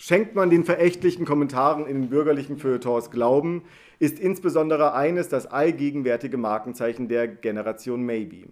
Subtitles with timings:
[0.00, 3.64] schenkt man den verächtlichen Kommentaren in den bürgerlichen Feuilletons Glauben,
[3.98, 8.48] ist insbesondere eines das allgegenwärtige Markenzeichen der Generation Maybe,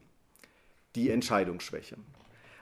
[0.95, 1.97] die Entscheidungsschwäche.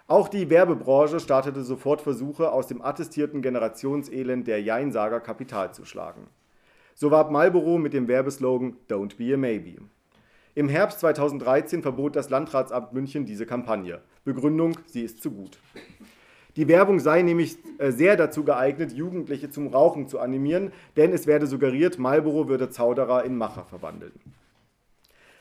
[0.07, 6.29] Auch die Werbebranche startete sofort Versuche, aus dem attestierten Generationselend der Jeinsager Kapital zu schlagen.
[6.95, 9.79] So warb Marlboro mit dem Werbeslogan Don't be a Maybe.
[10.55, 14.01] Im Herbst 2013 verbot das Landratsamt München diese Kampagne.
[14.25, 15.59] Begründung, sie ist zu gut.
[16.57, 21.27] Die Werbung sei nämlich äh, sehr dazu geeignet, Jugendliche zum Rauchen zu animieren, denn es
[21.27, 24.13] werde suggeriert, Marlboro würde Zauderer in Macher verwandeln.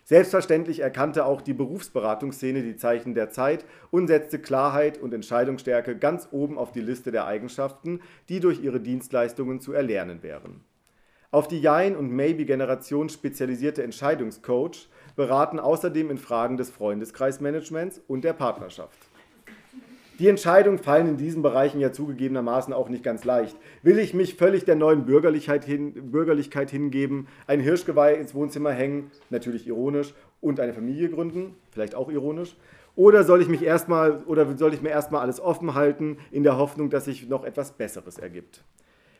[0.04, 6.28] Selbstverständlich erkannte auch die Berufsberatungsszene die Zeichen der Zeit und setzte Klarheit und Entscheidungsstärke ganz
[6.32, 10.64] oben auf die Liste der Eigenschaften, die durch ihre Dienstleistungen zu erlernen wären.
[11.32, 18.34] Auf die Jein- und Maybe-Generation spezialisierte Entscheidungscoach beraten außerdem in Fragen des Freundeskreismanagements und der
[18.34, 19.10] Partnerschaft.
[20.18, 23.58] Die Entscheidungen fallen in diesen Bereichen ja zugegebenermaßen auch nicht ganz leicht.
[23.84, 29.12] Will ich mich völlig der neuen Bürgerlichkeit, hin, Bürgerlichkeit hingeben, ein Hirschgeweih ins Wohnzimmer hängen,
[29.30, 32.56] natürlich ironisch, und eine Familie gründen, vielleicht auch ironisch?
[32.96, 36.58] Oder soll ich mich erstmal oder soll ich mir erstmal alles offen halten, in der
[36.58, 38.64] Hoffnung, dass sich noch etwas Besseres ergibt?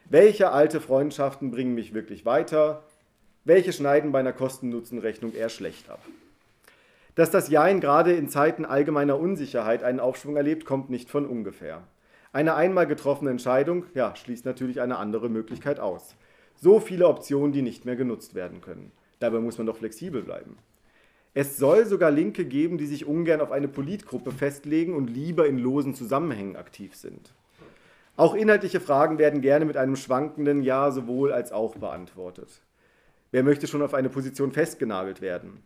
[0.10, 2.84] Welche alte Freundschaften bringen mich wirklich weiter?
[3.44, 6.00] Welche schneiden bei einer Kosten-Nutzen-Rechnung eher schlecht ab?
[7.16, 11.84] Dass das Jein gerade in Zeiten allgemeiner Unsicherheit einen Aufschwung erlebt, kommt nicht von ungefähr.
[12.34, 16.16] Eine einmal getroffene Entscheidung ja, schließt natürlich eine andere Möglichkeit aus.
[16.56, 18.92] So viele Optionen, die nicht mehr genutzt werden können.
[19.20, 20.58] Dabei muss man doch flexibel bleiben.
[21.34, 25.58] Es soll sogar Linke geben, die sich ungern auf eine Politgruppe festlegen und lieber in
[25.58, 27.34] losen Zusammenhängen aktiv sind.
[28.18, 32.62] Auch inhaltliche Fragen werden gerne mit einem schwankenden Ja sowohl als auch beantwortet.
[33.32, 35.62] Wer möchte schon auf eine Position festgenagelt werden?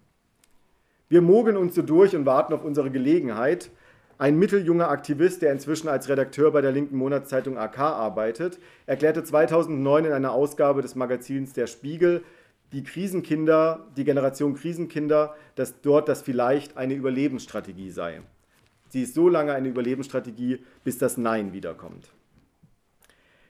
[1.12, 3.72] Wir mogeln uns so durch und warten auf unsere Gelegenheit.
[4.20, 10.06] Ein mitteljunger Aktivist, der inzwischen als Redakteur bei der linken Monatszeitung AK arbeitet, erklärte 2009
[10.06, 12.24] in einer Ausgabe des Magazins Der Spiegel,
[12.74, 18.22] die Krisenkinder, die Generation Krisenkinder, dass dort das vielleicht eine Überlebensstrategie sei.
[18.90, 22.12] Sie ist so lange eine Überlebensstrategie, bis das Nein wiederkommt.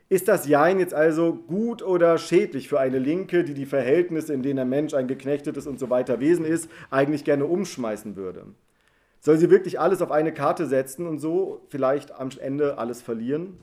[0.10, 4.42] Ist das Jein jetzt also gut oder schädlich für eine Linke, die die Verhältnisse, in
[4.42, 8.46] denen der Mensch ein geknechtetes und so weiter Wesen ist, eigentlich gerne umschmeißen würde?
[9.22, 13.60] Soll sie wirklich alles auf eine Karte setzen und so vielleicht am Ende alles verlieren?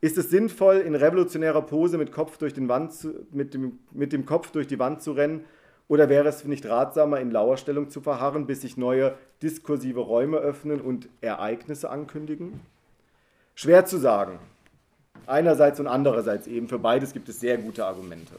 [0.00, 4.12] Ist es sinnvoll, in revolutionärer Pose mit, Kopf durch den Wand zu, mit, dem, mit
[4.12, 5.44] dem Kopf durch die Wand zu rennen?
[5.88, 10.80] Oder wäre es nicht ratsamer, in Lauerstellung zu verharren, bis sich neue diskursive Räume öffnen
[10.80, 12.60] und Ereignisse ankündigen?
[13.54, 14.38] Schwer zu sagen.
[15.26, 16.68] Einerseits und andererseits eben.
[16.68, 18.34] Für beides gibt es sehr gute Argumente.